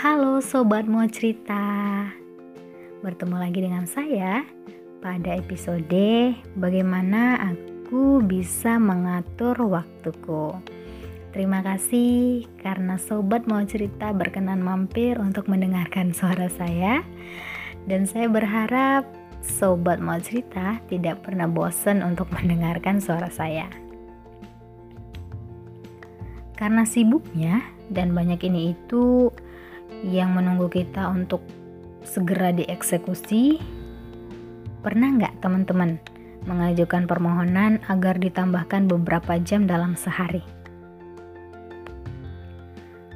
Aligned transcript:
Halo 0.00 0.40
sobat 0.40 0.88
mau 0.88 1.04
cerita. 1.12 1.60
Bertemu 3.04 3.36
lagi 3.36 3.60
dengan 3.60 3.84
saya 3.84 4.48
pada 5.04 5.36
episode 5.36 6.32
bagaimana 6.56 7.36
aku 7.52 8.24
bisa 8.24 8.80
mengatur 8.80 9.60
waktuku. 9.60 10.56
Terima 11.36 11.60
kasih 11.60 12.48
karena 12.64 12.96
sobat 12.96 13.44
mau 13.44 13.60
cerita 13.68 14.16
berkenan 14.16 14.64
mampir 14.64 15.20
untuk 15.20 15.52
mendengarkan 15.52 16.16
suara 16.16 16.48
saya. 16.48 17.04
Dan 17.84 18.08
saya 18.08 18.32
berharap 18.32 19.04
sobat 19.44 20.00
mau 20.00 20.16
cerita 20.16 20.80
tidak 20.88 21.28
pernah 21.28 21.44
bosan 21.44 22.00
untuk 22.00 22.32
mendengarkan 22.32 23.04
suara 23.04 23.28
saya. 23.28 23.68
Karena 26.56 26.88
sibuknya 26.88 27.60
dan 27.92 28.16
banyak 28.16 28.40
ini 28.48 28.72
itu 28.72 29.28
yang 30.06 30.32
menunggu 30.32 30.72
kita 30.72 31.08
untuk 31.12 31.44
segera 32.04 32.52
dieksekusi? 32.54 33.60
Pernah 34.80 35.08
nggak 35.20 35.34
teman-teman 35.44 36.00
mengajukan 36.48 37.04
permohonan 37.04 37.84
agar 37.88 38.16
ditambahkan 38.16 38.88
beberapa 38.88 39.36
jam 39.44 39.68
dalam 39.68 39.92
sehari? 39.92 40.40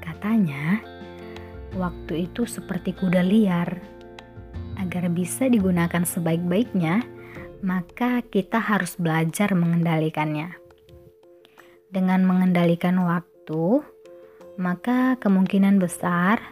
Katanya, 0.00 0.80
waktu 1.76 2.28
itu 2.28 2.44
seperti 2.44 2.92
kuda 2.92 3.24
liar. 3.24 3.80
Agar 4.76 5.08
bisa 5.08 5.48
digunakan 5.48 6.04
sebaik-baiknya, 6.04 7.00
maka 7.64 8.20
kita 8.20 8.60
harus 8.60 9.00
belajar 9.00 9.56
mengendalikannya. 9.56 10.52
Dengan 11.88 12.26
mengendalikan 12.26 13.00
waktu, 13.00 13.80
maka 14.60 15.16
kemungkinan 15.22 15.80
besar 15.80 16.42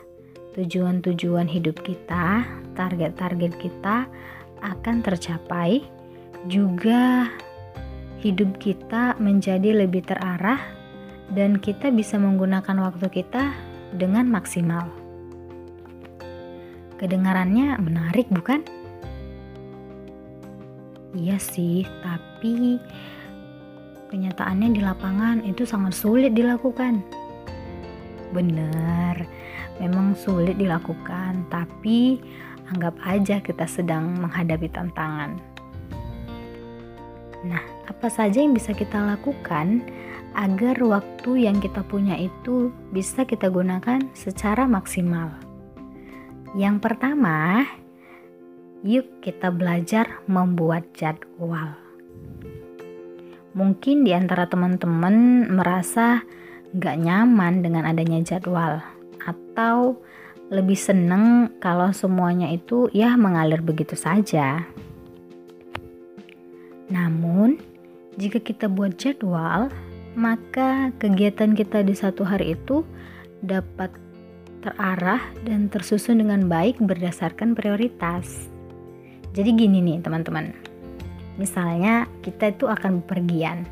tujuan-tujuan 0.53 1.49
hidup 1.49 1.81
kita, 1.81 2.45
target-target 2.77 3.53
kita 3.57 4.05
akan 4.61 4.97
tercapai, 5.01 5.81
juga 6.47 7.31
hidup 8.23 8.61
kita 8.63 9.19
menjadi 9.19 9.85
lebih 9.85 10.07
terarah 10.07 10.61
dan 11.33 11.59
kita 11.59 11.91
bisa 11.91 12.21
menggunakan 12.21 12.77
waktu 12.79 13.09
kita 13.11 13.51
dengan 13.97 14.29
maksimal. 14.29 14.87
Kedengarannya 17.01 17.83
menarik, 17.83 18.31
bukan? 18.31 18.63
Iya 21.13 21.37
sih, 21.37 21.83
tapi 22.01 22.79
kenyataannya 24.13 24.69
di 24.77 24.81
lapangan 24.85 25.43
itu 25.43 25.67
sangat 25.67 25.97
sulit 25.97 26.37
dilakukan. 26.37 27.22
Benar, 28.33 29.29
memang 29.77 30.17
sulit 30.17 30.57
dilakukan, 30.57 31.45
tapi 31.53 32.17
anggap 32.73 32.97
aja 33.05 33.45
kita 33.45 33.69
sedang 33.69 34.17
menghadapi 34.17 34.73
tantangan. 34.73 35.37
Nah, 37.45 37.63
apa 37.85 38.09
saja 38.09 38.41
yang 38.41 38.57
bisa 38.57 38.73
kita 38.73 38.97
lakukan 38.97 39.85
agar 40.33 40.81
waktu 40.81 41.45
yang 41.45 41.61
kita 41.61 41.85
punya 41.85 42.17
itu 42.17 42.73
bisa 42.89 43.29
kita 43.29 43.53
gunakan 43.53 44.01
secara 44.17 44.65
maksimal? 44.65 45.29
Yang 46.57 46.77
pertama, 46.85 47.69
yuk 48.81 49.21
kita 49.21 49.53
belajar 49.53 50.23
membuat 50.25 50.89
jadwal. 50.97 51.77
Mungkin 53.53 54.09
di 54.09 54.17
antara 54.17 54.49
teman-teman 54.49 55.45
merasa 55.53 56.25
gak 56.73 56.97
nyaman 57.01 57.61
dengan 57.61 57.85
adanya 57.85 58.25
jadwal 58.25 58.81
atau 59.21 60.01
lebih 60.53 60.77
seneng 60.77 61.57
kalau 61.61 61.93
semuanya 61.93 62.53
itu 62.53 62.89
ya 62.93 63.17
mengalir 63.17 63.65
begitu 63.65 63.97
saja. 63.97 64.65
Namun, 66.93 67.57
jika 68.21 68.37
kita 68.37 68.69
buat 68.69 69.01
jadwal, 69.01 69.73
maka 70.13 70.93
kegiatan 71.01 71.57
kita 71.57 71.81
di 71.81 71.97
satu 71.97 72.25
hari 72.29 72.53
itu 72.53 72.85
dapat 73.41 73.89
terarah 74.61 75.25
dan 75.49 75.73
tersusun 75.73 76.21
dengan 76.21 76.47
baik 76.53 76.77
berdasarkan 76.85 77.57
prioritas. 77.57 78.53
Jadi 79.33 79.57
gini 79.57 79.81
nih 79.81 80.05
teman-teman, 80.05 80.53
misalnya 81.41 82.05
kita 82.21 82.53
itu 82.53 82.69
akan 82.69 83.01
bepergian, 83.01 83.65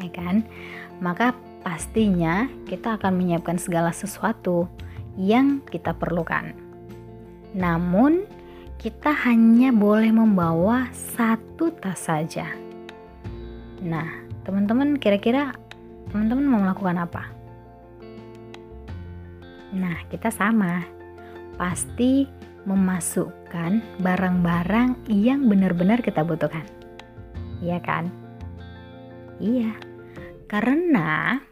ya 0.00 0.08
kan? 0.16 0.40
Maka 1.04 1.36
pastinya 1.64 2.46
kita 2.68 3.00
akan 3.00 3.16
menyiapkan 3.16 3.56
segala 3.56 3.90
sesuatu 3.90 4.68
yang 5.16 5.64
kita 5.64 5.96
perlukan. 5.96 6.52
Namun, 7.56 8.28
kita 8.76 9.10
hanya 9.24 9.72
boleh 9.72 10.12
membawa 10.12 10.92
satu 10.92 11.72
tas 11.72 12.04
saja. 12.04 12.52
Nah, 13.80 14.28
teman-teman, 14.44 15.00
kira-kira 15.00 15.56
teman-teman 16.12 16.44
mau 16.44 16.60
melakukan 16.60 17.00
apa? 17.00 17.24
Nah, 19.72 20.04
kita 20.12 20.28
sama, 20.28 20.84
pasti 21.56 22.28
memasukkan 22.68 24.00
barang-barang 24.04 25.08
yang 25.08 25.48
benar-benar 25.48 26.00
kita 26.00 26.24
butuhkan, 26.24 26.64
iya 27.60 27.76
kan? 27.80 28.08
Iya, 29.36 29.74
karena 30.48 31.42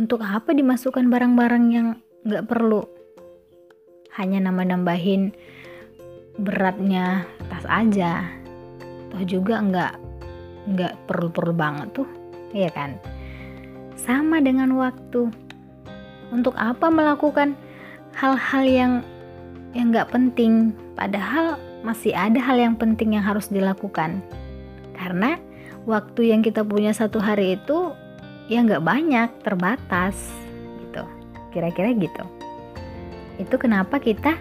untuk 0.00 0.24
apa 0.24 0.56
dimasukkan 0.56 1.12
barang-barang 1.12 1.64
yang 1.68 2.00
nggak 2.24 2.48
perlu? 2.48 2.80
Hanya 4.16 4.48
nambah-nambahin 4.48 5.36
beratnya 6.40 7.28
tas 7.52 7.68
aja. 7.68 8.24
Toh 9.12 9.20
juga 9.28 9.60
nggak 9.60 9.92
nggak 10.72 10.94
perlu-perlu 11.04 11.52
banget 11.52 11.92
tuh, 11.92 12.08
ya 12.56 12.72
kan? 12.72 12.96
Sama 14.00 14.40
dengan 14.40 14.72
waktu. 14.80 15.28
Untuk 16.32 16.56
apa 16.56 16.88
melakukan 16.88 17.52
hal-hal 18.16 18.64
yang 18.64 18.92
yang 19.76 19.92
nggak 19.92 20.08
penting? 20.08 20.72
Padahal 20.96 21.60
masih 21.84 22.16
ada 22.16 22.40
hal 22.40 22.56
yang 22.56 22.72
penting 22.72 23.20
yang 23.20 23.24
harus 23.24 23.52
dilakukan. 23.52 24.24
Karena 24.96 25.36
waktu 25.84 26.32
yang 26.32 26.40
kita 26.40 26.64
punya 26.64 26.96
satu 26.96 27.20
hari 27.20 27.60
itu 27.60 27.92
ya 28.50 28.66
nggak 28.66 28.82
banyak 28.82 29.30
terbatas 29.46 30.18
gitu. 30.82 31.06
Kira-kira 31.54 31.94
gitu. 31.94 32.24
Itu 33.38 33.54
kenapa 33.56 34.02
kita 34.02 34.34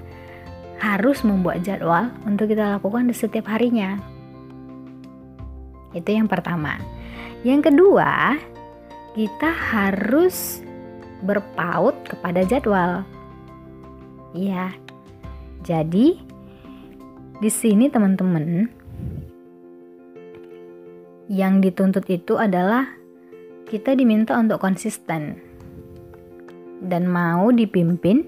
harus 0.82 1.22
membuat 1.22 1.62
jadwal 1.62 2.10
untuk 2.26 2.50
kita 2.50 2.82
lakukan 2.82 3.06
di 3.06 3.14
setiap 3.14 3.46
harinya. 3.54 4.02
Itu 5.94 6.10
yang 6.10 6.26
pertama. 6.26 6.82
Yang 7.46 7.72
kedua 7.72 8.36
kita 9.14 9.54
harus 9.54 10.66
berpaut 11.22 11.94
kepada 12.10 12.42
jadwal. 12.50 13.06
Iya. 14.34 14.74
Jadi 15.62 16.18
di 17.40 17.50
sini 17.52 17.92
teman-teman 17.92 18.68
yang 21.30 21.62
dituntut 21.62 22.10
itu 22.10 22.40
adalah 22.40 22.99
kita 23.70 23.94
diminta 23.94 24.34
untuk 24.34 24.58
konsisten 24.58 25.38
dan 26.82 27.06
mau 27.06 27.54
dipimpin 27.54 28.26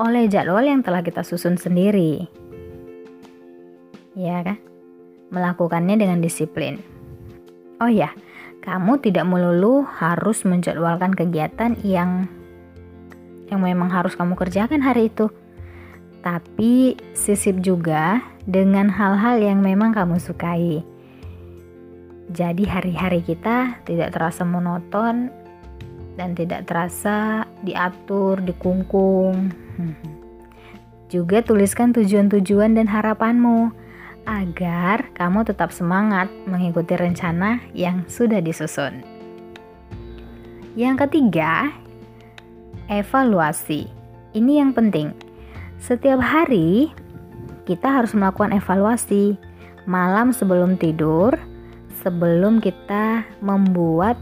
oleh 0.00 0.24
jadwal 0.24 0.64
yang 0.64 0.80
telah 0.80 1.04
kita 1.04 1.20
susun 1.20 1.60
sendiri. 1.60 2.24
Ya 4.16 4.40
kan? 4.40 4.56
Melakukannya 5.28 6.00
dengan 6.00 6.24
disiplin. 6.24 6.80
Oh 7.78 7.92
ya, 7.92 8.16
kamu 8.64 9.04
tidak 9.04 9.28
melulu 9.28 9.84
harus 9.84 10.48
menjadwalkan 10.48 11.12
kegiatan 11.12 11.76
yang 11.84 12.24
yang 13.52 13.60
memang 13.60 13.92
harus 13.92 14.16
kamu 14.16 14.32
kerjakan 14.32 14.80
hari 14.80 15.12
itu. 15.12 15.28
Tapi 16.24 16.96
sisip 17.12 17.60
juga 17.60 18.24
dengan 18.48 18.88
hal-hal 18.88 19.40
yang 19.44 19.60
memang 19.60 19.92
kamu 19.92 20.16
sukai 20.20 20.84
jadi 22.30 22.62
hari-hari 22.62 23.26
kita 23.26 23.82
tidak 23.82 24.14
terasa 24.14 24.46
monoton 24.46 25.34
dan 26.14 26.38
tidak 26.38 26.70
terasa 26.70 27.42
diatur, 27.66 28.38
dikungkung. 28.38 29.50
Juga 31.12 31.42
tuliskan 31.42 31.90
tujuan-tujuan 31.90 32.78
dan 32.78 32.86
harapanmu 32.86 33.74
agar 34.30 35.10
kamu 35.18 35.42
tetap 35.42 35.74
semangat 35.74 36.30
mengikuti 36.46 36.94
rencana 36.94 37.58
yang 37.74 38.06
sudah 38.06 38.38
disusun. 38.38 39.02
Yang 40.78 41.10
ketiga, 41.10 41.74
evaluasi. 42.86 43.90
Ini 44.38 44.62
yang 44.62 44.70
penting. 44.70 45.10
Setiap 45.82 46.22
hari 46.22 46.94
kita 47.66 47.90
harus 47.90 48.14
melakukan 48.14 48.54
evaluasi. 48.54 49.34
Malam 49.90 50.30
sebelum 50.30 50.78
tidur, 50.78 51.34
sebelum 52.00 52.64
kita 52.64 53.28
membuat 53.44 54.16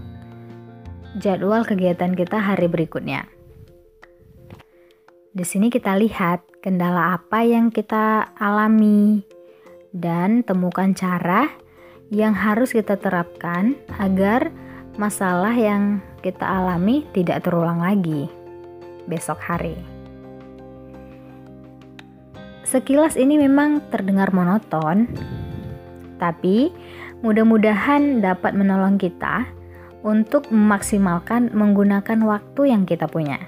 jadwal 1.19 1.63
kegiatan 1.63 2.15
kita 2.15 2.39
hari 2.39 2.67
berikutnya. 2.67 3.27
Di 5.33 5.47
sini 5.47 5.71
kita 5.71 5.95
lihat 5.95 6.43
kendala 6.59 7.15
apa 7.15 7.47
yang 7.47 7.71
kita 7.71 8.35
alami 8.35 9.23
dan 9.95 10.43
temukan 10.43 10.91
cara 10.99 11.47
yang 12.11 12.35
harus 12.35 12.75
kita 12.75 12.99
terapkan 12.99 13.79
agar 14.03 14.51
masalah 14.99 15.55
yang 15.55 16.03
kita 16.27 16.43
alami 16.43 17.07
tidak 17.15 17.47
terulang 17.47 17.79
lagi 17.79 18.27
besok 19.07 19.39
hari. 19.39 19.79
Sekilas 22.67 23.17
ini 23.17 23.41
memang 23.41 23.81
terdengar 23.89 24.29
monoton, 24.35 25.09
tapi 26.21 26.69
mudah-mudahan 27.19 28.23
dapat 28.23 28.55
menolong 28.55 28.95
kita 28.95 29.43
untuk 30.07 30.47
memaksimalkan 30.55 31.51
menggunakan 31.51 32.23
waktu 32.23 32.71
yang 32.71 32.87
kita 32.87 33.11
punya. 33.11 33.39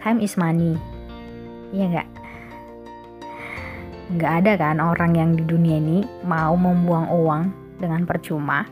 Time 0.00 0.22
is 0.22 0.38
money, 0.38 0.78
iya 1.74 1.86
nggak? 1.90 2.08
Nggak 4.10 4.32
ada 4.42 4.52
kan 4.58 4.76
orang 4.78 5.12
yang 5.14 5.30
di 5.34 5.44
dunia 5.44 5.78
ini 5.78 6.06
mau 6.22 6.54
membuang 6.54 7.10
uang 7.10 7.42
dengan 7.82 8.06
percuma. 8.06 8.66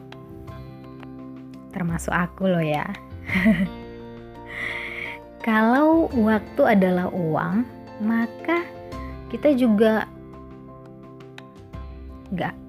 Termasuk 1.75 2.14
aku 2.14 2.48
loh 2.48 2.64
ya. 2.64 2.86
Kalau 5.46 6.10
waktu 6.14 6.62
adalah 6.64 7.10
uang, 7.12 7.62
maka 8.02 8.64
kita 9.28 9.52
juga 9.54 10.08
nggak 12.32 12.67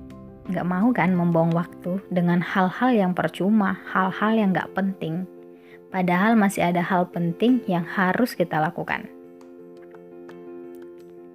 nggak 0.49 0.65
mau 0.65 0.89
kan 0.89 1.13
membuang 1.13 1.53
waktu 1.53 2.01
dengan 2.09 2.41
hal-hal 2.41 2.89
yang 2.89 3.13
percuma, 3.13 3.77
hal-hal 3.85 4.33
yang 4.33 4.49
nggak 4.49 4.73
penting. 4.73 5.29
Padahal 5.93 6.33
masih 6.33 6.65
ada 6.65 6.81
hal 6.81 7.09
penting 7.09 7.61
yang 7.69 7.85
harus 7.85 8.33
kita 8.33 8.57
lakukan. 8.57 9.05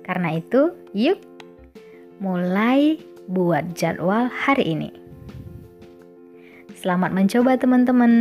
Karena 0.03 0.37
itu, 0.37 0.75
yuk 0.93 1.23
mulai 2.19 2.99
buat 3.31 3.75
jadwal 3.75 4.31
hari 4.31 4.75
ini. 4.77 4.91
Selamat 6.77 7.17
mencoba 7.17 7.57
teman-teman. 7.57 8.13